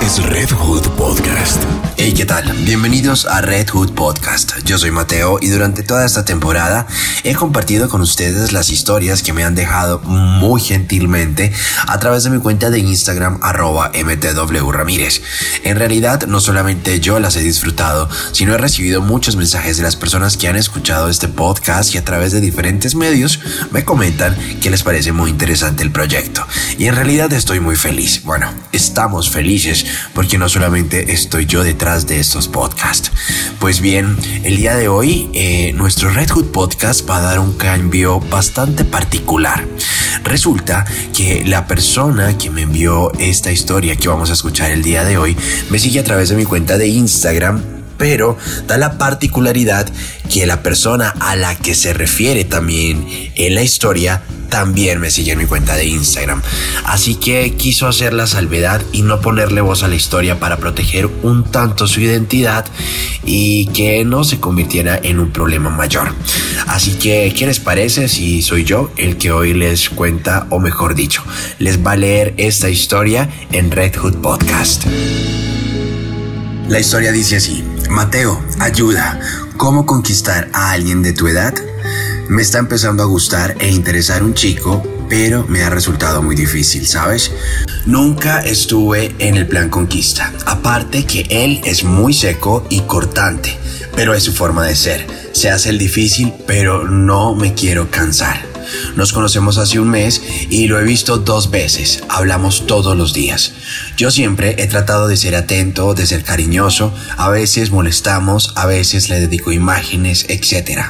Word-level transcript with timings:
Es 0.00 0.22
Red 0.22 0.52
Hood 0.52 0.86
Podcast. 0.90 1.60
Hey, 1.96 2.14
¿qué 2.16 2.24
tal? 2.24 2.48
Bienvenidos 2.64 3.26
a 3.26 3.40
Red 3.40 3.70
Hood 3.70 3.92
Podcast. 3.92 4.52
Yo 4.64 4.78
soy 4.78 4.92
Mateo 4.92 5.38
y 5.40 5.48
durante 5.48 5.82
toda 5.82 6.06
esta 6.06 6.24
temporada 6.24 6.86
he 7.24 7.34
compartido 7.34 7.88
con 7.88 8.00
ustedes 8.00 8.52
las 8.52 8.70
historias 8.70 9.24
que 9.24 9.32
me 9.32 9.42
han 9.42 9.56
dejado 9.56 9.98
muy 9.98 10.60
gentilmente 10.60 11.52
a 11.88 11.98
través 11.98 12.22
de 12.22 12.30
mi 12.30 12.38
cuenta 12.38 12.70
de 12.70 12.78
Instagram 12.78 13.40
arroba 13.42 13.90
mtw 13.92 14.70
ramírez. 14.70 15.22
En 15.64 15.76
realidad 15.76 16.28
no 16.28 16.38
solamente 16.38 17.00
yo 17.00 17.18
las 17.18 17.34
he 17.34 17.40
disfrutado, 17.40 18.08
sino 18.30 18.54
he 18.54 18.58
recibido 18.58 19.02
muchos 19.02 19.34
mensajes 19.34 19.76
de 19.76 19.82
las 19.82 19.96
personas 19.96 20.36
que 20.36 20.46
han 20.46 20.54
escuchado 20.54 21.08
este 21.08 21.26
podcast 21.26 21.96
y 21.96 21.98
a 21.98 22.04
través 22.04 22.30
de 22.30 22.40
diferentes 22.40 22.94
medios 22.94 23.40
me 23.72 23.84
comentan 23.84 24.36
que 24.60 24.70
les 24.70 24.84
parece 24.84 25.10
muy 25.10 25.30
interesante 25.30 25.82
el 25.82 25.90
proyecto. 25.90 26.46
Y 26.78 26.84
en 26.84 26.94
realidad 26.94 27.32
estoy 27.32 27.58
muy 27.58 27.74
feliz. 27.74 28.22
Bueno, 28.22 28.54
estamos 28.70 29.28
felices 29.28 29.47
porque 30.14 30.36
no 30.36 30.48
solamente 30.48 31.12
estoy 31.12 31.46
yo 31.46 31.64
detrás 31.64 32.06
de 32.06 32.20
estos 32.20 32.48
podcasts. 32.48 33.10
Pues 33.58 33.80
bien, 33.80 34.16
el 34.44 34.56
día 34.56 34.76
de 34.76 34.88
hoy 34.88 35.30
eh, 35.32 35.72
nuestro 35.74 36.10
Red 36.10 36.30
Hood 36.30 36.50
Podcast 36.52 37.08
va 37.08 37.18
a 37.18 37.22
dar 37.22 37.38
un 37.38 37.54
cambio 37.54 38.20
bastante 38.20 38.84
particular. 38.84 39.66
Resulta 40.24 40.84
que 41.14 41.44
la 41.46 41.66
persona 41.66 42.36
que 42.36 42.50
me 42.50 42.62
envió 42.62 43.12
esta 43.18 43.50
historia 43.50 43.96
que 43.96 44.08
vamos 44.08 44.30
a 44.30 44.34
escuchar 44.34 44.70
el 44.70 44.82
día 44.82 45.04
de 45.04 45.16
hoy 45.16 45.36
me 45.70 45.78
sigue 45.78 46.00
a 46.00 46.04
través 46.04 46.28
de 46.28 46.36
mi 46.36 46.44
cuenta 46.44 46.76
de 46.76 46.88
Instagram 46.88 47.77
pero 47.98 48.38
da 48.66 48.78
la 48.78 48.96
particularidad 48.96 49.86
que 50.32 50.46
la 50.46 50.62
persona 50.62 51.14
a 51.20 51.36
la 51.36 51.54
que 51.56 51.74
se 51.74 51.92
refiere 51.92 52.44
también 52.44 53.06
en 53.34 53.54
la 53.54 53.62
historia 53.62 54.22
también 54.48 54.98
me 54.98 55.10
sigue 55.10 55.32
en 55.32 55.38
mi 55.38 55.46
cuenta 55.46 55.76
de 55.76 55.84
Instagram. 55.84 56.42
Así 56.84 57.16
que 57.16 57.54
quiso 57.56 57.86
hacer 57.86 58.12
la 58.14 58.26
salvedad 58.26 58.80
y 58.92 59.02
no 59.02 59.20
ponerle 59.20 59.60
voz 59.60 59.82
a 59.82 59.88
la 59.88 59.94
historia 59.94 60.40
para 60.40 60.56
proteger 60.56 61.06
un 61.22 61.44
tanto 61.44 61.86
su 61.86 62.00
identidad 62.00 62.64
y 63.24 63.66
que 63.66 64.04
no 64.04 64.24
se 64.24 64.40
convirtiera 64.40 64.98
en 65.02 65.20
un 65.20 65.30
problema 65.32 65.70
mayor. 65.70 66.14
Así 66.66 66.92
que, 66.92 67.32
¿qué 67.36 67.46
les 67.46 67.60
parece 67.60 68.08
si 68.08 68.42
soy 68.42 68.64
yo 68.64 68.90
el 68.96 69.16
que 69.16 69.32
hoy 69.32 69.54
les 69.54 69.90
cuenta, 69.90 70.46
o 70.50 70.58
mejor 70.58 70.94
dicho, 70.94 71.22
les 71.58 71.84
va 71.84 71.92
a 71.92 71.96
leer 71.96 72.34
esta 72.36 72.70
historia 72.70 73.28
en 73.52 73.70
Red 73.70 73.96
Hood 73.96 74.16
Podcast? 74.16 74.86
La 76.68 76.78
historia 76.78 77.12
dice 77.12 77.36
así, 77.36 77.64
Mateo, 77.88 78.44
ayuda, 78.60 79.18
¿cómo 79.56 79.86
conquistar 79.86 80.50
a 80.52 80.72
alguien 80.72 81.02
de 81.02 81.14
tu 81.14 81.26
edad? 81.26 81.54
Me 82.28 82.42
está 82.42 82.58
empezando 82.58 83.02
a 83.02 83.06
gustar 83.06 83.56
e 83.58 83.70
interesar 83.70 84.22
un 84.22 84.34
chico, 84.34 84.82
pero 85.08 85.46
me 85.48 85.62
ha 85.62 85.70
resultado 85.70 86.22
muy 86.22 86.36
difícil, 86.36 86.86
¿sabes? 86.86 87.32
Nunca 87.86 88.40
estuve 88.40 89.14
en 89.18 89.38
el 89.38 89.46
plan 89.46 89.70
conquista. 89.70 90.30
Aparte 90.44 91.06
que 91.06 91.26
él 91.30 91.62
es 91.64 91.84
muy 91.84 92.12
seco 92.12 92.66
y 92.68 92.82
cortante, 92.82 93.56
pero 93.96 94.12
es 94.12 94.22
su 94.24 94.34
forma 94.34 94.66
de 94.66 94.76
ser. 94.76 95.06
Se 95.32 95.48
hace 95.48 95.70
el 95.70 95.78
difícil, 95.78 96.34
pero 96.46 96.86
no 96.86 97.34
me 97.34 97.54
quiero 97.54 97.90
cansar. 97.90 98.57
Nos 98.96 99.12
conocemos 99.12 99.58
hace 99.58 99.78
un 99.78 99.90
mes 99.90 100.22
y 100.50 100.66
lo 100.66 100.78
he 100.78 100.84
visto 100.84 101.18
dos 101.18 101.50
veces. 101.50 102.02
Hablamos 102.08 102.66
todos 102.66 102.96
los 102.96 103.12
días. 103.12 103.52
Yo 103.96 104.10
siempre 104.10 104.56
he 104.58 104.66
tratado 104.66 105.08
de 105.08 105.16
ser 105.16 105.34
atento, 105.34 105.94
de 105.94 106.06
ser 106.06 106.24
cariñoso. 106.24 106.92
A 107.16 107.28
veces 107.28 107.70
molestamos, 107.70 108.52
a 108.56 108.66
veces 108.66 109.08
le 109.08 109.20
dedico 109.20 109.52
imágenes, 109.52 110.26
etc. 110.28 110.82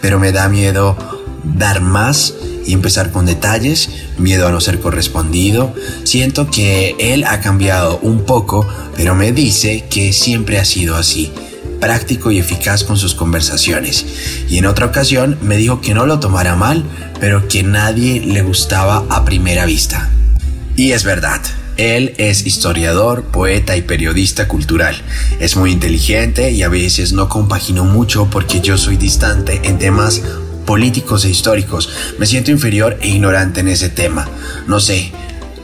Pero 0.00 0.18
me 0.18 0.32
da 0.32 0.48
miedo 0.48 0.96
dar 1.44 1.80
más 1.80 2.34
y 2.66 2.72
empezar 2.72 3.10
con 3.10 3.26
detalles, 3.26 3.90
miedo 4.18 4.46
a 4.46 4.50
no 4.50 4.60
ser 4.60 4.80
correspondido. 4.80 5.74
Siento 6.04 6.50
que 6.50 6.96
él 6.98 7.24
ha 7.24 7.40
cambiado 7.40 7.98
un 7.98 8.24
poco, 8.24 8.66
pero 8.96 9.14
me 9.14 9.32
dice 9.32 9.84
que 9.90 10.12
siempre 10.12 10.58
ha 10.58 10.64
sido 10.64 10.96
así 10.96 11.32
práctico 11.84 12.30
y 12.30 12.38
eficaz 12.38 12.82
con 12.82 12.96
sus 12.96 13.14
conversaciones. 13.14 14.06
Y 14.48 14.56
en 14.56 14.64
otra 14.64 14.86
ocasión 14.86 15.36
me 15.42 15.58
dijo 15.58 15.82
que 15.82 15.92
no 15.92 16.06
lo 16.06 16.18
tomara 16.18 16.56
mal, 16.56 16.82
pero 17.20 17.46
que 17.46 17.62
nadie 17.62 18.22
le 18.22 18.40
gustaba 18.40 19.04
a 19.10 19.26
primera 19.26 19.66
vista. 19.66 20.08
Y 20.76 20.92
es 20.92 21.04
verdad. 21.04 21.42
Él 21.76 22.14
es 22.16 22.46
historiador, 22.46 23.24
poeta 23.24 23.76
y 23.76 23.82
periodista 23.82 24.48
cultural. 24.48 24.96
Es 25.40 25.56
muy 25.56 25.72
inteligente 25.72 26.52
y 26.52 26.62
a 26.62 26.70
veces 26.70 27.12
no 27.12 27.28
compagino 27.28 27.84
mucho 27.84 28.30
porque 28.30 28.62
yo 28.62 28.78
soy 28.78 28.96
distante 28.96 29.60
en 29.64 29.78
temas 29.78 30.22
políticos 30.64 31.26
e 31.26 31.28
históricos. 31.28 31.90
Me 32.18 32.24
siento 32.24 32.50
inferior 32.50 32.96
e 33.02 33.08
ignorante 33.08 33.60
en 33.60 33.68
ese 33.68 33.90
tema. 33.90 34.26
No 34.66 34.80
sé, 34.80 35.12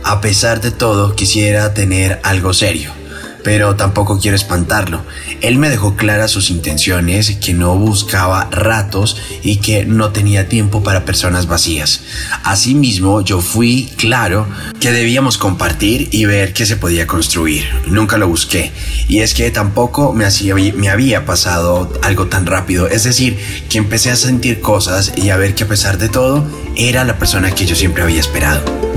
a 0.04 0.20
pesar 0.20 0.60
de 0.60 0.70
todo 0.70 1.16
quisiera 1.16 1.72
tener 1.72 2.20
algo 2.24 2.52
serio 2.52 2.99
pero 3.42 3.76
tampoco 3.76 4.18
quiero 4.18 4.36
espantarlo. 4.36 5.02
Él 5.40 5.58
me 5.58 5.70
dejó 5.70 5.96
claras 5.96 6.30
sus 6.30 6.50
intenciones, 6.50 7.36
que 7.36 7.54
no 7.54 7.76
buscaba 7.76 8.48
ratos 8.50 9.16
y 9.42 9.56
que 9.56 9.84
no 9.84 10.10
tenía 10.10 10.48
tiempo 10.48 10.82
para 10.82 11.04
personas 11.04 11.46
vacías. 11.46 12.02
Asimismo, 12.44 13.20
yo 13.22 13.40
fui 13.40 13.90
claro 13.96 14.46
que 14.80 14.92
debíamos 14.92 15.38
compartir 15.38 16.08
y 16.12 16.24
ver 16.24 16.52
qué 16.52 16.66
se 16.66 16.76
podía 16.76 17.06
construir. 17.06 17.64
Nunca 17.86 18.18
lo 18.18 18.28
busqué. 18.28 18.72
Y 19.08 19.20
es 19.20 19.34
que 19.34 19.50
tampoco 19.50 20.12
me, 20.12 20.24
hacía, 20.24 20.54
me 20.54 20.88
había 20.88 21.24
pasado 21.24 21.92
algo 22.02 22.26
tan 22.26 22.46
rápido. 22.46 22.88
Es 22.88 23.04
decir, 23.04 23.38
que 23.68 23.78
empecé 23.78 24.10
a 24.10 24.16
sentir 24.16 24.60
cosas 24.60 25.12
y 25.16 25.30
a 25.30 25.36
ver 25.36 25.54
que 25.54 25.64
a 25.64 25.68
pesar 25.68 25.98
de 25.98 26.08
todo, 26.08 26.44
era 26.76 27.04
la 27.04 27.18
persona 27.18 27.50
que 27.54 27.66
yo 27.66 27.76
siempre 27.76 28.02
había 28.02 28.20
esperado. 28.20 28.89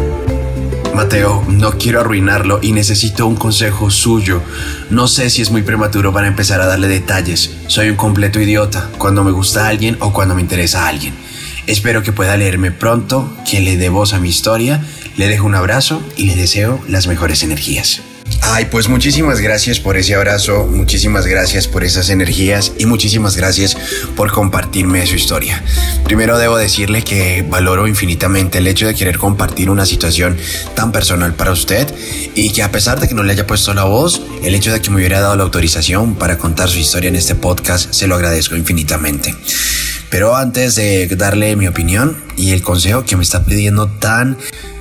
Mateo, 0.94 1.44
no 1.48 1.78
quiero 1.78 2.00
arruinarlo 2.00 2.60
y 2.62 2.72
necesito 2.72 3.26
un 3.26 3.36
consejo 3.36 3.90
suyo. 3.90 4.42
No 4.92 5.08
sé 5.08 5.30
si 5.30 5.42
es 5.42 5.50
muy 5.50 5.64
prematuro 5.64 6.14
para 6.14 6.28
empezar 6.28 6.62
a 6.62 6.68
darle 6.68 6.88
detalles. 6.88 7.52
Soy 7.68 7.90
un 7.90 7.96
completo 7.96 8.40
idiota 8.40 8.90
cuando 8.98 9.24
me 9.24 9.32
gusta 9.32 9.68
alguien 9.68 9.98
o 10.00 10.14
cuando 10.14 10.36
me 10.36 10.42
interesa 10.42 10.86
a 10.86 10.90
alguien. 10.90 11.14
Espero 11.66 12.04
que 12.04 12.12
pueda 12.12 12.38
leerme 12.38 12.72
pronto, 12.72 13.36
que 13.50 13.60
le 13.60 13.78
dé 13.78 13.90
voz 13.90 14.14
a 14.14 14.20
mi 14.20 14.30
historia, 14.30 14.84
le 15.18 15.28
dejo 15.28 15.46
un 15.46 15.56
abrazo 15.56 16.02
y 16.16 16.26
le 16.26 16.36
deseo 16.36 16.80
las 16.88 17.08
mejores 17.08 17.42
energías. 17.42 18.02
Ay, 18.46 18.66
pues 18.66 18.90
muchísimas 18.90 19.40
gracias 19.40 19.80
por 19.80 19.96
ese 19.96 20.16
abrazo, 20.16 20.68
muchísimas 20.70 21.26
gracias 21.26 21.68
por 21.68 21.84
esas 21.84 22.10
energías 22.10 22.74
y 22.78 22.86
muchísimas 22.86 23.38
gracias 23.38 23.78
por 24.18 24.32
compartirme 24.32 25.08
su 25.08 25.16
historia. 25.16 25.64
Primero 26.04 26.38
debo 26.38 26.58
decirle 26.58 27.04
que 27.04 27.44
valoro 27.48 27.88
infinitamente 27.88 28.58
el 28.58 28.68
hecho 28.68 28.86
de 28.86 28.96
querer 28.96 29.18
compartir 29.18 29.70
una 29.70 29.86
situación 29.86 30.38
tan 30.76 30.92
personal 30.92 31.34
para 31.34 31.52
usted 31.52 31.92
y 32.36 32.52
que 32.52 32.64
a 32.64 32.72
pesar 32.72 33.00
de 33.00 33.08
que 33.08 33.16
no 33.16 33.24
le 33.24 33.32
haya 33.32 33.48
puesto 33.48 33.74
la 33.74 33.86
voz, 33.86 34.22
el 34.44 34.54
hecho 34.54 34.74
de 34.74 34.82
que 34.82 34.90
me 34.90 34.98
hubiera 34.98 35.22
dado 35.22 35.38
la 35.38 35.44
autorización 35.44 36.16
para 36.16 36.38
contar 36.38 36.70
su 36.70 36.80
historia 36.80 37.08
en 37.08 37.16
este 37.16 37.36
podcast 37.36 37.94
se 37.94 38.08
lo 38.08 38.16
agradezco 38.16 38.56
infinitamente. 38.56 39.34
Pero 40.10 40.36
antes 40.36 40.76
de 40.76 41.08
darle 41.08 41.56
mi 41.56 41.68
opinión 41.68 42.22
y 42.36 42.52
el 42.52 42.62
consejo 42.62 43.06
que 43.06 43.16
me 43.16 43.24
está 43.24 43.46
pidiendo 43.46 43.88
tan 43.88 44.38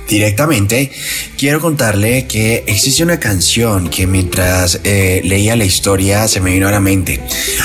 directamente, 0.07 0.91
quiero 1.37 1.59
contarle 1.61 2.27
que 2.27 2.63
existe 2.67 3.03
una 3.03 3.19
canción 3.19 3.89
que 3.89 4.07
mientras 4.07 4.79
eh, 4.83 5.21
leía 5.23 5.55
la 5.55 5.65
historia 5.65 6.27
se 6.27 6.41
me 6.41 6.51
vino 6.51 6.67
a 6.67 6.71
la 6.71 6.79
mente. 6.79 7.21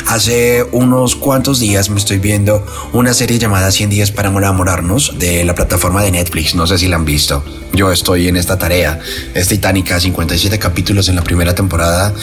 Hace 0.06 0.64
unos 0.72 1.16
cuantos 1.16 1.60
días 1.60 1.90
me 1.90 1.98
estoy 1.98 2.18
viendo 2.18 2.64
una 2.92 3.14
serie 3.14 3.38
llamada 3.38 3.70
100 3.70 3.90
días 3.90 4.10
para 4.10 4.28
enamorarnos 4.28 5.18
de 5.18 5.44
la 5.44 5.54
plataforma 5.54 6.02
de 6.02 6.10
Netflix, 6.10 6.54
no 6.54 6.66
sé 6.66 6.78
si 6.78 6.88
la 6.88 6.96
han 6.96 7.04
visto. 7.04 7.44
Yo 7.72 7.92
estoy 7.92 8.28
en 8.28 8.36
esta 8.36 8.58
tarea, 8.58 8.98
es 9.34 9.48
titánica, 9.48 10.00
57 10.00 10.58
capítulos 10.58 11.08
en 11.08 11.16
la 11.16 11.22
primera 11.22 11.54
temporada, 11.54 12.14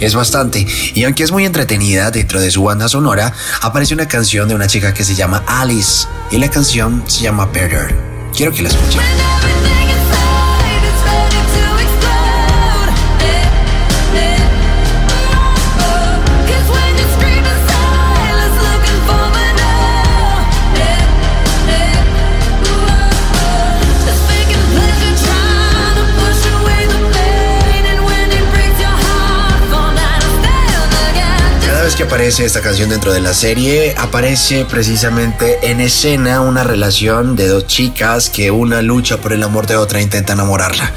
es 0.00 0.14
bastante. 0.14 0.66
Y 0.94 1.04
aunque 1.04 1.24
es 1.24 1.32
muy 1.32 1.44
entretenida, 1.44 2.10
dentro 2.10 2.40
de 2.40 2.50
su 2.50 2.62
banda 2.62 2.88
sonora 2.88 3.32
aparece 3.60 3.94
una 3.94 4.06
canción 4.06 4.48
de 4.48 4.54
una 4.54 4.68
chica 4.68 4.94
que 4.94 5.04
se 5.04 5.14
llama 5.14 5.44
Alice 5.46 6.06
y 6.30 6.38
la 6.38 6.50
canción 6.50 7.02
se 7.06 7.22
llama 7.22 7.46
Better. 7.46 7.94
Quiero 8.34 8.52
que 8.52 8.62
la 8.62 8.68
escuchen. 8.68 9.31
Esta 32.22 32.60
canción 32.60 32.88
dentro 32.88 33.12
de 33.12 33.20
la 33.20 33.34
serie, 33.34 33.96
aparece 33.98 34.64
precisamente 34.64 35.58
en 35.70 35.80
escena 35.80 36.40
una 36.40 36.62
relación 36.62 37.34
de 37.34 37.48
dos 37.48 37.66
chicas 37.66 38.30
que 38.30 38.52
una 38.52 38.80
lucha 38.80 39.16
por 39.16 39.32
el 39.32 39.42
amor 39.42 39.66
de 39.66 39.74
otra 39.74 39.98
e 39.98 40.02
intenta 40.02 40.32
enamorarla. 40.32 40.92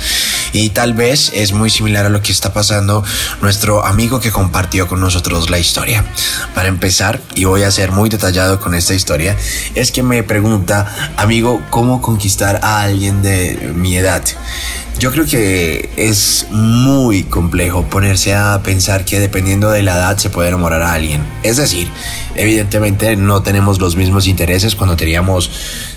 Y 0.53 0.69
tal 0.69 0.93
vez 0.93 1.31
es 1.33 1.51
muy 1.51 1.71
similar 1.71 2.05
a 2.05 2.09
lo 2.09 2.21
que 2.21 2.31
está 2.31 2.53
pasando 2.53 3.03
nuestro 3.41 3.83
amigo 3.83 4.19
que 4.19 4.31
compartió 4.31 4.87
con 4.87 5.01
nosotros 5.01 5.49
la 5.49 5.57
historia. 5.57 6.05
Para 6.53 6.69
empezar, 6.69 7.19
y 7.33 7.45
voy 7.45 7.63
a 7.63 7.71
ser 7.71 7.91
muy 7.91 8.07
detallado 8.07 8.59
con 8.59 8.75
esta 8.75 8.93
historia, 8.93 9.35
es 9.73 9.91
que 9.91 10.03
me 10.03 10.21
pregunta, 10.21 11.13
amigo, 11.17 11.59
¿cómo 11.71 12.03
conquistar 12.03 12.59
a 12.61 12.83
alguien 12.83 13.23
de 13.23 13.73
mi 13.73 13.97
edad? 13.97 14.23
Yo 14.97 15.11
creo 15.11 15.25
que 15.25 15.89
es 15.97 16.47
muy 16.51 17.23
complejo 17.23 17.83
ponerse 17.83 18.33
a 18.33 18.61
pensar 18.63 19.03
que 19.03 19.19
dependiendo 19.19 19.69
de 19.69 19.83
la 19.83 19.95
edad 19.95 20.17
se 20.17 20.29
puede 20.29 20.47
enamorar 20.47 20.81
a 20.83 20.93
alguien. 20.93 21.21
Es 21.43 21.57
decir, 21.57 21.89
evidentemente 22.35 23.17
no 23.17 23.43
tenemos 23.43 23.79
los 23.81 23.97
mismos 23.97 24.25
intereses 24.25 24.73
cuando 24.73 24.95
teníamos 24.95 25.51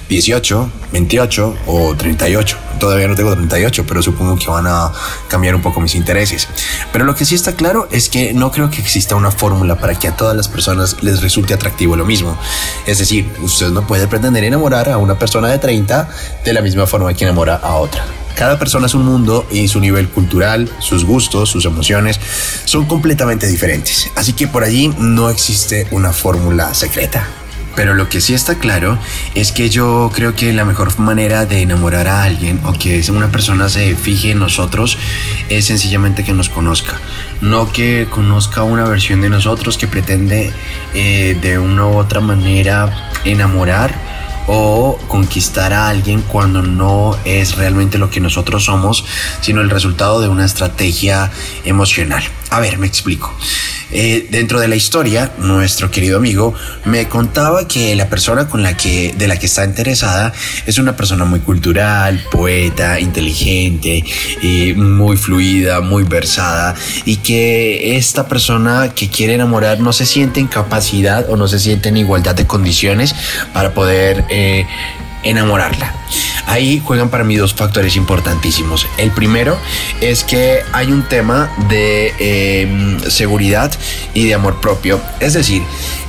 18, 0.08 0.70
28 0.92 1.56
o 1.66 1.94
38. 1.94 2.56
Todavía 2.80 3.06
no 3.06 3.14
tengo 3.14 3.34
38, 3.34 3.84
pero 3.86 4.02
supongo 4.02 4.36
que 4.36 4.48
van 4.48 4.66
a 4.66 4.92
cambiar 5.28 5.54
un 5.54 5.62
poco 5.62 5.80
mis 5.80 5.94
intereses. 5.94 6.48
Pero 6.92 7.04
lo 7.04 7.14
que 7.14 7.24
sí 7.24 7.36
está 7.36 7.54
claro 7.54 7.88
es 7.92 8.08
que 8.08 8.34
no 8.34 8.50
creo 8.50 8.68
que 8.68 8.80
exista 8.80 9.14
una 9.14 9.30
fórmula 9.30 9.76
para 9.76 9.94
que 9.94 10.08
a 10.08 10.16
todas 10.16 10.36
las 10.36 10.48
personas 10.48 10.96
les 11.02 11.22
resulte 11.22 11.54
atractivo 11.54 11.94
lo 11.94 12.04
mismo. 12.04 12.36
Es 12.84 12.98
decir, 12.98 13.30
usted 13.42 13.68
no 13.68 13.86
puede 13.86 14.08
pretender 14.08 14.42
enamorar 14.42 14.88
a 14.88 14.98
una 14.98 15.16
persona 15.16 15.48
de 15.48 15.58
30 15.58 16.08
de 16.44 16.52
la 16.52 16.62
misma 16.62 16.86
forma 16.86 17.14
que 17.14 17.24
enamora 17.24 17.54
a 17.56 17.76
otra. 17.76 18.04
Cada 18.38 18.56
persona 18.56 18.86
es 18.86 18.94
un 18.94 19.04
mundo 19.04 19.48
y 19.50 19.66
su 19.66 19.80
nivel 19.80 20.08
cultural, 20.08 20.70
sus 20.78 21.04
gustos, 21.04 21.50
sus 21.50 21.64
emociones 21.64 22.20
son 22.66 22.84
completamente 22.84 23.48
diferentes. 23.48 24.12
Así 24.14 24.32
que 24.32 24.46
por 24.46 24.62
allí 24.62 24.94
no 24.96 25.28
existe 25.28 25.88
una 25.90 26.12
fórmula 26.12 26.72
secreta. 26.72 27.26
Pero 27.74 27.94
lo 27.94 28.08
que 28.08 28.20
sí 28.20 28.34
está 28.34 28.54
claro 28.54 28.96
es 29.34 29.50
que 29.50 29.70
yo 29.70 30.12
creo 30.14 30.36
que 30.36 30.52
la 30.52 30.64
mejor 30.64 30.96
manera 31.00 31.46
de 31.46 31.62
enamorar 31.62 32.06
a 32.06 32.22
alguien 32.22 32.60
o 32.64 32.74
que 32.74 33.04
una 33.10 33.32
persona 33.32 33.68
se 33.68 33.96
fije 33.96 34.30
en 34.30 34.38
nosotros 34.38 34.98
es 35.48 35.64
sencillamente 35.64 36.22
que 36.22 36.32
nos 36.32 36.48
conozca. 36.48 36.94
No 37.40 37.72
que 37.72 38.06
conozca 38.08 38.62
una 38.62 38.84
versión 38.84 39.20
de 39.20 39.30
nosotros 39.30 39.78
que 39.78 39.88
pretende 39.88 40.52
eh, 40.94 41.36
de 41.42 41.58
una 41.58 41.86
u 41.86 41.96
otra 41.96 42.20
manera 42.20 43.10
enamorar 43.24 44.07
o 44.48 44.98
conquistar 45.06 45.72
a 45.72 45.88
alguien 45.88 46.22
cuando 46.22 46.62
no 46.62 47.16
es 47.24 47.56
realmente 47.56 47.98
lo 47.98 48.10
que 48.10 48.18
nosotros 48.18 48.64
somos, 48.64 49.04
sino 49.40 49.60
el 49.60 49.70
resultado 49.70 50.20
de 50.20 50.28
una 50.28 50.44
estrategia 50.44 51.30
emocional. 51.64 52.24
A 52.50 52.58
ver, 52.58 52.78
me 52.78 52.86
explico. 52.86 53.32
Eh, 53.90 54.26
dentro 54.30 54.60
de 54.60 54.68
la 54.68 54.76
historia, 54.76 55.32
nuestro 55.38 55.90
querido 55.90 56.18
amigo 56.18 56.54
me 56.84 57.08
contaba 57.08 57.66
que 57.66 57.94
la 57.96 58.08
persona 58.08 58.48
con 58.48 58.62
la 58.62 58.76
que, 58.76 59.14
de 59.16 59.28
la 59.28 59.38
que 59.38 59.46
está 59.46 59.64
interesada 59.64 60.32
es 60.66 60.78
una 60.78 60.96
persona 60.96 61.24
muy 61.24 61.40
cultural, 61.40 62.22
poeta, 62.30 63.00
inteligente, 63.00 64.04
y 64.42 64.74
muy 64.74 65.16
fluida, 65.16 65.80
muy 65.80 66.04
versada, 66.04 66.74
y 67.04 67.16
que 67.16 67.96
esta 67.96 68.28
persona 68.28 68.92
que 68.94 69.08
quiere 69.08 69.34
enamorar 69.34 69.80
no 69.80 69.92
se 69.92 70.06
siente 70.06 70.40
en 70.40 70.48
capacidad 70.48 71.28
o 71.30 71.36
no 71.36 71.48
se 71.48 71.58
siente 71.58 71.88
en 71.88 71.96
igualdad 71.96 72.34
de 72.34 72.46
condiciones 72.46 73.14
para 73.52 73.72
poder 73.72 74.24
eh, 74.30 74.66
enamorarla. 75.22 75.97
Ahí 76.48 76.82
juegan 76.84 77.10
para 77.10 77.24
mí 77.24 77.36
dos 77.36 77.52
factores 77.52 77.94
importantísimos. 77.94 78.86
El 78.96 79.10
primero 79.10 79.58
es 80.00 80.24
que 80.24 80.62
hay 80.72 80.90
un 80.90 81.02
tema 81.02 81.50
de 81.68 82.14
em, 82.18 82.98
seguridad 83.00 83.70
y 84.14 84.26
de 84.26 84.34
amor 84.34 84.58
propio. 84.60 84.98
Es 85.20 85.34
decir, 85.34 85.62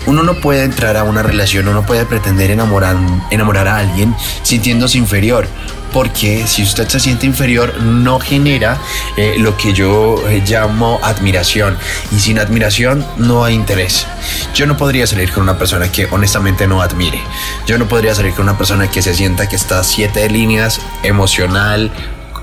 uno 0.06 0.24
no 0.24 0.36
puede 0.36 0.64
entrar 0.64 0.96
a 0.96 1.04
una 1.04 1.24
relación, 1.24 1.68
uno 1.68 1.86
puede 1.86 2.06
pretender 2.06 2.52
enamorar, 2.52 2.96
enamorar 3.32 3.68
a 3.68 3.78
alguien 3.78 4.16
sintiéndose 4.44 4.98
inferior 4.98 5.46
porque 5.92 6.46
si 6.48 6.64
usted 6.64 6.88
se 6.88 7.00
siente 7.00 7.26
inferior 7.26 7.82
no 7.82 8.20
genera 8.20 8.78
eh, 9.18 9.36
lo 9.38 9.58
que 9.58 9.74
yo 9.74 10.16
eh, 10.28 10.44
llamo 10.46 11.00
admiración 11.04 11.78
y 12.12 12.20
sin 12.20 12.40
admiración 12.40 13.06
no 13.18 13.44
hay 13.44 13.56
interés. 13.56 14.06
Yo 14.54 14.66
no 14.66 14.78
podría 14.78 15.08
salir 15.08 15.32
con 15.32 15.44
una 15.44 15.58
persona 15.58 15.92
que 15.92 16.08
honestamente 16.12 16.68
no 16.68 16.82
admire. 16.82 17.22
Yo 17.66 17.78
no 17.78 17.88
podría 17.88 18.16
salir 18.16 18.34
con 18.34 18.44
una 18.44 18.58
persona 18.58 18.90
que 18.90 19.02
se 19.02 19.14
sienta 19.14 19.48
que 19.48 19.56
está 19.56 19.84
siete 19.84 20.30
líneas 20.30 20.82
emocional, 21.04 21.92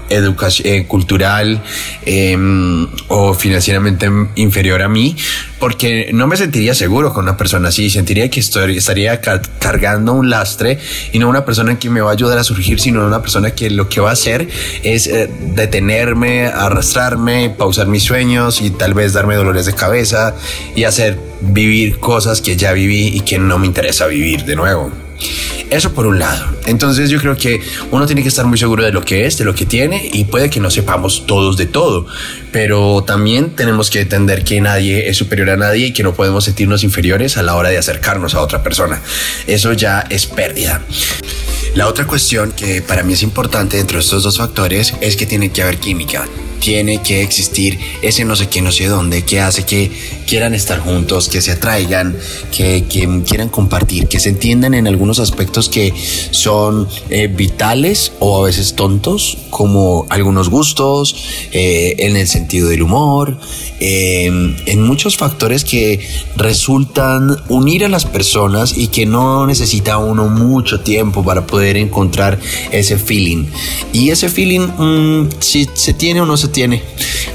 eh, 0.08 0.84
cultural 0.86 1.62
em, 2.04 2.86
o 3.08 3.34
financieramente 3.34 4.08
inferior 4.36 4.82
a 4.82 4.88
mí, 4.88 5.16
porque 5.58 6.10
no 6.12 6.26
me 6.26 6.36
sentiría 6.36 6.74
seguro 6.74 7.12
con 7.12 7.24
una 7.24 7.36
persona 7.36 7.68
así, 7.68 7.90
sentiría 7.90 8.30
que 8.30 8.40
estoy, 8.40 8.76
estaría 8.76 9.20
cargando 9.20 10.12
un 10.12 10.30
lastre 10.30 10.78
y 11.12 11.18
no 11.18 11.28
una 11.28 11.44
persona 11.44 11.78
que 11.78 11.90
me 11.90 12.00
va 12.00 12.10
a 12.10 12.12
ayudar 12.12 12.38
a 12.38 12.44
surgir, 12.44 12.80
sino 12.80 13.06
una 13.06 13.22
persona 13.22 13.50
que 13.52 13.70
lo 13.70 13.88
que 13.88 14.00
va 14.00 14.10
a 14.10 14.12
hacer 14.12 14.48
es 14.82 15.06
eh, 15.06 15.30
detenerme, 15.54 16.46
arrastrarme, 16.46 17.50
pausar 17.50 17.86
mis 17.86 18.02
sueños 18.02 18.60
y 18.60 18.70
tal 18.70 18.94
vez 18.94 19.12
darme 19.12 19.34
dolores 19.34 19.66
de 19.66 19.74
cabeza 19.74 20.34
y 20.74 20.84
hacer 20.84 21.18
vivir 21.40 21.98
cosas 21.98 22.40
que 22.40 22.56
ya 22.56 22.72
viví 22.72 23.08
y 23.08 23.20
que 23.20 23.38
no 23.38 23.58
me 23.58 23.66
interesa 23.66 24.06
vivir 24.06 24.44
de 24.44 24.56
nuevo. 24.56 25.05
Eso 25.70 25.92
por 25.92 26.06
un 26.06 26.18
lado. 26.18 26.46
Entonces 26.66 27.10
yo 27.10 27.20
creo 27.20 27.36
que 27.36 27.60
uno 27.90 28.06
tiene 28.06 28.22
que 28.22 28.28
estar 28.28 28.46
muy 28.46 28.56
seguro 28.56 28.84
de 28.84 28.92
lo 28.92 29.02
que 29.02 29.26
es, 29.26 29.36
de 29.36 29.44
lo 29.44 29.54
que 29.54 29.66
tiene 29.66 30.08
y 30.12 30.24
puede 30.24 30.48
que 30.48 30.60
no 30.60 30.70
sepamos 30.70 31.26
todos 31.26 31.56
de 31.56 31.66
todo, 31.66 32.06
pero 32.52 33.02
también 33.04 33.50
tenemos 33.50 33.90
que 33.90 34.00
entender 34.00 34.44
que 34.44 34.60
nadie 34.60 35.08
es 35.08 35.16
superior 35.16 35.50
a 35.50 35.56
nadie 35.56 35.86
y 35.86 35.92
que 35.92 36.02
no 36.02 36.14
podemos 36.14 36.44
sentirnos 36.44 36.84
inferiores 36.84 37.36
a 37.36 37.42
la 37.42 37.56
hora 37.56 37.70
de 37.70 37.78
acercarnos 37.78 38.34
a 38.34 38.40
otra 38.40 38.62
persona. 38.62 39.02
Eso 39.46 39.72
ya 39.72 40.04
es 40.08 40.26
pérdida. 40.26 40.82
La 41.74 41.88
otra 41.88 42.06
cuestión 42.06 42.52
que 42.52 42.80
para 42.80 43.02
mí 43.02 43.14
es 43.14 43.22
importante 43.22 43.76
dentro 43.76 43.98
de 43.98 44.04
estos 44.04 44.22
dos 44.22 44.38
factores 44.38 44.94
es 45.00 45.16
que 45.16 45.26
tiene 45.26 45.50
que 45.50 45.62
haber 45.62 45.78
química 45.78 46.26
tiene 46.66 47.00
que 47.00 47.22
existir 47.22 47.78
ese 48.02 48.24
no 48.24 48.34
sé 48.34 48.48
qué, 48.48 48.60
no 48.60 48.72
sé 48.72 48.86
dónde, 48.86 49.22
que 49.22 49.38
hace 49.38 49.64
que 49.64 49.88
quieran 50.26 50.52
estar 50.52 50.80
juntos, 50.80 51.28
que 51.28 51.40
se 51.40 51.52
atraigan, 51.52 52.16
que, 52.50 52.82
quieran 52.88 53.50
compartir, 53.50 54.08
que 54.08 54.18
se 54.18 54.30
entiendan 54.30 54.74
en 54.74 54.88
algunos 54.88 55.20
aspectos 55.20 55.68
que 55.68 55.94
son 56.32 56.88
eh, 57.08 57.28
vitales 57.28 58.10
o 58.18 58.42
a 58.42 58.46
veces 58.46 58.74
tontos, 58.74 59.38
como 59.50 60.06
algunos 60.08 60.50
gustos, 60.50 61.14
eh, 61.52 61.94
en 61.98 62.16
el 62.16 62.26
sentido 62.26 62.68
del 62.68 62.82
humor, 62.82 63.38
eh, 63.78 64.26
en 64.66 64.82
muchos 64.82 65.16
factores 65.16 65.64
que 65.64 66.04
resultan 66.34 67.36
unir 67.48 67.84
a 67.84 67.88
las 67.88 68.06
personas 68.06 68.76
y 68.76 68.88
que 68.88 69.06
no 69.06 69.46
necesita 69.46 69.98
uno 69.98 70.26
mucho 70.28 70.80
tiempo 70.80 71.22
para 71.22 71.46
poder 71.46 71.76
encontrar 71.76 72.40
ese 72.72 72.98
feeling. 72.98 73.46
Y 73.92 74.10
ese 74.10 74.28
feeling, 74.28 74.66
mm, 74.66 75.28
si 75.38 75.68
se 75.72 75.94
tiene 75.94 76.20
o 76.22 76.26
no 76.26 76.36
se 76.36 76.48
tiene. 76.48 76.55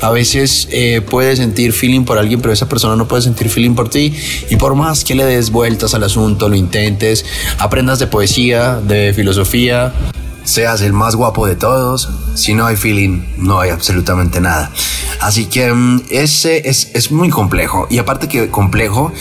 A 0.01 0.09
veces 0.09 0.67
eh, 0.71 1.01
puedes 1.01 1.37
sentir 1.37 1.73
feeling 1.73 2.05
por 2.05 2.17
alguien, 2.17 2.41
pero 2.41 2.53
esa 2.53 2.67
persona 2.67 2.95
no 2.95 3.07
puede 3.07 3.21
sentir 3.21 3.49
feeling 3.49 3.75
por 3.75 3.89
ti. 3.89 4.13
Y 4.49 4.55
por 4.55 4.75
más 4.75 5.03
que 5.03 5.13
le 5.13 5.25
des 5.25 5.51
vueltas 5.51 5.93
al 5.93 6.03
asunto, 6.03 6.49
lo 6.49 6.55
intentes, 6.55 7.25
aprendas 7.59 7.99
de 7.99 8.07
poesía, 8.07 8.81
de 8.81 9.13
filosofía, 9.13 9.93
seas 10.43 10.81
el 10.81 10.93
más 10.93 11.15
guapo 11.15 11.45
de 11.45 11.55
todos, 11.55 12.09
si 12.35 12.53
no 12.53 12.65
hay 12.65 12.75
feeling, 12.75 13.23
no 13.37 13.59
hay 13.59 13.69
absolutamente 13.69 14.41
nada. 14.41 14.71
Así 15.19 15.45
que 15.45 15.71
mm, 15.71 16.03
ese 16.09 16.67
es, 16.67 16.89
es, 16.93 17.11
muy 17.11 17.29
complejo. 17.29 17.87
Y 17.89 17.99
aparte 17.99 18.27
que 18.27 18.49
complejo, 18.49 19.11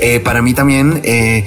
eh, 0.00 0.18
para 0.20 0.40
mí 0.40 0.54
también 0.54 1.02
eh, 1.04 1.44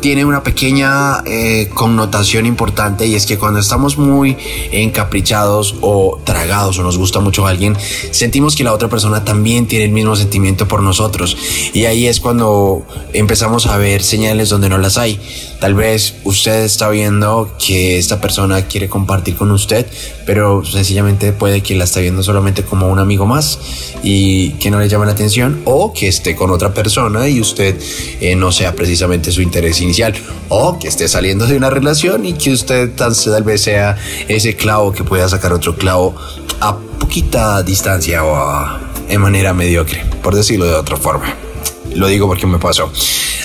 tiene 0.00 0.24
una 0.24 0.42
pequeña 0.42 1.22
eh, 1.24 1.70
connotación 1.72 2.46
importante 2.46 3.06
y 3.06 3.14
es 3.14 3.26
que 3.26 3.38
cuando 3.38 3.60
estamos 3.60 3.96
muy 3.96 4.36
encaprichados 4.72 5.76
o 5.82 6.20
tragados 6.24 6.78
o 6.78 6.82
nos 6.82 6.98
gusta 6.98 7.20
mucho 7.20 7.46
alguien, 7.46 7.76
sentimos 8.10 8.56
que 8.56 8.64
la 8.64 8.72
otra 8.72 8.88
persona 8.88 9.24
también 9.24 9.66
tiene 9.68 9.84
el 9.84 9.92
mismo 9.92 10.16
sentimiento 10.16 10.66
por 10.66 10.82
nosotros. 10.82 11.36
Y 11.72 11.84
ahí 11.84 12.08
es 12.08 12.18
cuando 12.18 12.84
empezamos 13.12 13.66
a 13.66 13.76
ver 13.76 14.02
señales 14.02 14.48
donde 14.48 14.68
no 14.68 14.78
las 14.78 14.98
hay. 14.98 15.20
Tal 15.60 15.74
vez 15.74 16.16
usted 16.24 16.64
está 16.64 16.88
viendo 16.88 17.54
que 17.64 17.98
esta 17.98 18.20
persona 18.20 18.31
quiere 18.68 18.88
compartir 18.88 19.36
con 19.36 19.50
usted, 19.50 19.86
pero 20.26 20.64
sencillamente 20.64 21.32
puede 21.32 21.62
que 21.62 21.74
la 21.74 21.84
esté 21.84 22.00
viendo 22.00 22.22
solamente 22.22 22.62
como 22.62 22.88
un 22.88 22.98
amigo 22.98 23.26
más 23.26 23.58
y 24.02 24.50
que 24.54 24.70
no 24.70 24.80
le 24.80 24.88
llame 24.88 25.06
la 25.06 25.12
atención 25.12 25.62
o 25.64 25.92
que 25.92 26.08
esté 26.08 26.34
con 26.36 26.50
otra 26.50 26.74
persona 26.74 27.28
y 27.28 27.40
usted 27.40 27.78
eh, 28.20 28.34
no 28.36 28.52
sea 28.52 28.74
precisamente 28.74 29.32
su 29.32 29.42
interés 29.42 29.80
inicial 29.80 30.14
o 30.48 30.78
que 30.78 30.88
esté 30.88 31.08
saliendo 31.08 31.46
de 31.46 31.56
una 31.56 31.70
relación 31.70 32.24
y 32.26 32.34
que 32.34 32.52
usted 32.52 32.90
tal 32.94 33.42
vez 33.42 33.62
sea 33.62 33.96
ese 34.28 34.56
clavo 34.56 34.92
que 34.92 35.04
pueda 35.04 35.28
sacar 35.28 35.52
otro 35.52 35.76
clavo 35.76 36.14
a 36.60 36.76
poquita 36.98 37.62
distancia 37.62 38.24
o 38.24 38.34
a, 38.36 38.80
de 39.08 39.18
manera 39.18 39.52
mediocre, 39.52 40.04
por 40.22 40.34
decirlo 40.34 40.66
de 40.66 40.74
otra 40.74 40.96
forma. 40.96 41.51
Lo 41.94 42.06
digo 42.06 42.26
porque 42.26 42.46
me 42.46 42.58
pasó. 42.58 42.90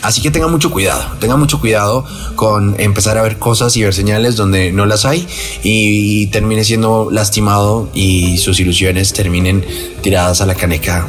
Así 0.02 0.22
que 0.22 0.32
tenga 0.32 0.48
mucho 0.48 0.72
cuidado, 0.72 1.18
tenga 1.20 1.36
mucho 1.38 1.60
cuidado 1.60 2.06
con 2.36 2.80
empezar 2.80 3.18
a 3.18 3.22
ver 3.22 3.38
cosas 3.38 3.76
y 3.76 3.84
ver 3.84 3.94
señales 3.94 4.36
donde 4.36 4.72
no 4.72 4.86
las 4.86 5.06
hay 5.06 5.28
y 5.64 6.28
termine 6.28 6.64
siendo 6.64 7.10
lastimado 7.12 7.90
y 7.94 8.38
sus 8.38 8.60
ilusiones 8.60 9.14
terminen 9.14 9.66
tiradas 10.02 10.42
a 10.42 10.46
la 10.46 10.56
caneca 10.56 11.08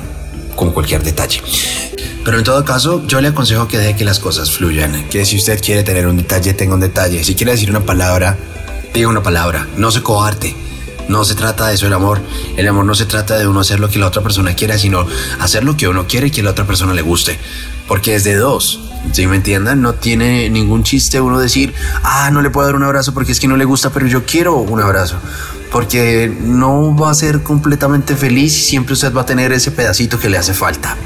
con 0.57 0.73
cualquier 0.73 1.03
detalle. 1.03 1.43
Pero 2.25 2.39
en 2.39 2.45
todo 2.45 2.65
caso, 2.65 3.07
yo 3.07 3.21
le 3.21 3.29
aconsejo 3.29 3.69
que 3.69 3.79
deje 3.79 3.97
que 3.97 4.05
las 4.05 4.19
cosas 4.19 4.51
fluyan, 4.51 5.09
que 5.09 5.25
si 5.25 5.37
usted 5.37 5.63
quiere 5.63 5.83
tener 5.83 6.07
un 6.07 6.17
detalle, 6.17 6.53
tenga 6.55 6.75
un 6.75 6.81
detalle. 6.81 7.25
Si 7.25 7.35
quiere 7.35 7.53
decir 7.53 7.71
una 7.71 7.81
palabra, 7.81 8.37
diga 8.93 9.09
una 9.09 9.23
palabra, 9.23 9.67
no 9.77 9.91
se 9.91 10.03
coarte 10.03 10.55
No 11.09 11.25
se 11.25 11.35
trata 11.35 11.69
de 11.69 11.75
eso 11.75 11.87
el 11.87 11.93
amor. 11.93 12.21
El 12.57 12.69
amor 12.69 12.85
no 12.85 12.95
se 12.95 13.07
trata 13.07 13.39
de 13.39 13.49
uno 13.49 13.61
hacer 13.61 13.81
lo 13.81 13.89
que 13.89 13.99
la 13.99 14.07
otra 14.07 14.23
persona 14.23 14.55
quiera, 14.55 14.79
sino 14.79 15.07
hacer 15.41 15.65
lo 15.65 15.77
que 15.77 15.89
uno 15.89 16.07
quiere 16.07 16.29
y 16.29 16.31
que 16.31 16.43
la 16.43 16.51
otra 16.51 16.67
persona 16.67 16.93
le 16.95 17.03
guste. 17.03 17.39
Porque 17.87 18.15
es 18.15 18.25
de 18.25 18.37
dos. 18.37 18.81
Si 19.13 19.27
me 19.27 19.37
entiendan, 19.37 19.81
no 19.81 19.95
tiene 19.95 20.51
ningún 20.51 20.83
chiste 20.83 21.21
uno 21.21 21.39
decir, 21.39 21.75
ah, 22.03 22.31
no 22.31 22.43
le 22.43 22.51
puedo 22.51 22.67
dar 22.67 22.77
un 22.77 22.83
abrazo 22.83 23.15
porque 23.15 23.33
es 23.33 23.41
que 23.41 23.49
no 23.49 23.57
le 23.57 23.65
gusta, 23.65 23.91
pero 23.91 24.07
yo 24.07 24.27
quiero 24.27 24.57
un 24.57 24.81
abrazo. 24.81 25.17
Porque 25.73 26.35
no 26.41 26.95
va 26.97 27.11
a 27.11 27.15
ser 27.15 27.43
completamente 27.43 28.17
feliz 28.17 28.57
y 28.59 28.63
siempre 28.63 28.93
usted 28.93 29.13
va 29.13 29.23
a 29.23 29.27
tener 29.27 29.53
ese 29.53 29.71
pedacito 29.71 30.19
que 30.19 30.29
le 30.29 30.37
hace 30.37 30.53
falta. 30.53 30.97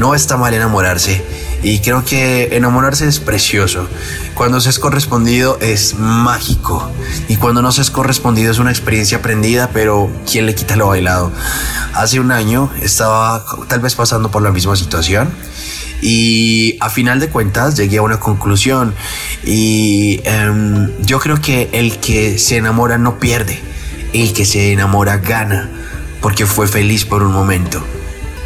No 0.00 0.14
está 0.14 0.36
mal 0.36 0.54
enamorarse 0.54 1.24
y 1.62 1.80
creo 1.80 2.04
que 2.04 2.56
enamorarse 2.56 3.08
es 3.08 3.18
precioso. 3.18 3.88
Cuando 4.34 4.60
se 4.60 4.70
es 4.70 4.78
correspondido 4.78 5.58
es 5.60 5.94
mágico 5.98 6.90
y 7.28 7.36
cuando 7.36 7.62
no 7.62 7.72
se 7.72 7.82
es 7.82 7.90
correspondido 7.90 8.52
es 8.52 8.58
una 8.58 8.70
experiencia 8.70 9.18
aprendida, 9.18 9.70
pero 9.72 10.10
¿quién 10.30 10.46
le 10.46 10.54
quita 10.54 10.76
lo 10.76 10.88
bailado? 10.88 11.32
Hace 11.94 12.20
un 12.20 12.30
año 12.30 12.70
estaba 12.80 13.44
tal 13.68 13.80
vez 13.80 13.94
pasando 13.94 14.30
por 14.30 14.42
la 14.42 14.50
misma 14.50 14.76
situación 14.76 15.30
y 16.00 16.76
a 16.80 16.90
final 16.90 17.18
de 17.18 17.28
cuentas 17.28 17.76
llegué 17.76 17.98
a 17.98 18.02
una 18.02 18.20
conclusión 18.20 18.94
y 19.44 20.20
em, 20.24 20.90
yo 21.02 21.18
creo 21.18 21.40
que 21.40 21.70
el 21.72 21.98
que 21.98 22.38
se 22.38 22.56
enamora 22.56 22.98
no 22.98 23.18
pierde, 23.18 23.60
el 24.12 24.32
que 24.32 24.44
se 24.44 24.72
enamora 24.72 25.18
gana 25.18 25.68
porque 26.20 26.46
fue 26.46 26.68
feliz 26.68 27.04
por 27.04 27.22
un 27.22 27.32
momento. 27.32 27.82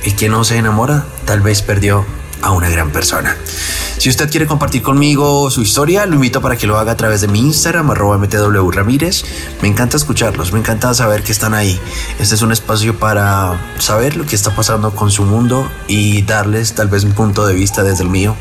El 0.04 0.16
que 0.16 0.28
no 0.28 0.44
se 0.44 0.56
enamora 0.56 1.04
tal 1.26 1.42
vez 1.42 1.62
perdió 1.62 2.04
a 2.42 2.50
una 2.50 2.68
gran 2.68 2.90
persona. 2.90 3.36
Si 3.98 4.08
usted 4.08 4.30
quiere 4.30 4.46
compartir 4.46 4.82
conmigo 4.82 5.48
su 5.50 5.62
historia, 5.62 6.06
lo 6.06 6.14
invito 6.14 6.40
para 6.40 6.56
que 6.56 6.66
lo 6.66 6.78
haga 6.78 6.92
a 6.92 6.96
través 6.96 7.20
de 7.20 7.28
mi 7.28 7.38
Instagram, 7.38 7.90
arroba 7.90 8.18
mtw 8.18 8.70
ramírez. 8.70 9.24
Me 9.62 9.68
encanta 9.68 9.96
escucharlos, 9.96 10.52
me 10.52 10.58
encanta 10.58 10.92
saber 10.92 11.22
que 11.22 11.32
están 11.32 11.54
ahí. 11.54 11.80
Este 12.18 12.34
es 12.34 12.42
un 12.42 12.52
espacio 12.52 12.98
para 12.98 13.60
saber 13.78 14.16
lo 14.16 14.26
que 14.26 14.34
está 14.34 14.54
pasando 14.54 14.94
con 14.94 15.10
su 15.10 15.22
mundo 15.22 15.70
y 15.86 16.22
darles 16.22 16.74
tal 16.74 16.88
vez 16.88 17.04
un 17.04 17.12
punto 17.12 17.46
de 17.46 17.54
vista 17.54 17.82
desde 17.84 18.02
el 18.02 18.10
mío. 18.10 18.34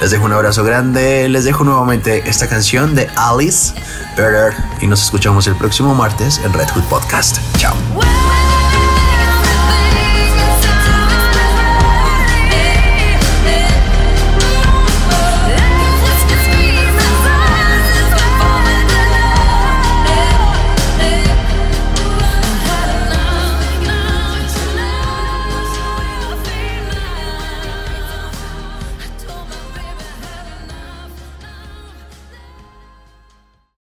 Les 0.00 0.10
dejo 0.10 0.24
un 0.24 0.32
abrazo 0.32 0.64
grande, 0.64 1.28
les 1.28 1.44
dejo 1.44 1.64
nuevamente 1.64 2.28
esta 2.28 2.48
canción 2.48 2.94
de 2.94 3.08
Alice 3.16 3.74
Better 4.16 4.54
y 4.80 4.86
nos 4.86 5.02
escuchamos 5.02 5.46
el 5.46 5.56
próximo 5.56 5.94
martes 5.94 6.40
en 6.44 6.52
Red 6.52 6.68
Hood 6.74 6.84
Podcast. 6.84 7.38
Chao. 7.58 7.74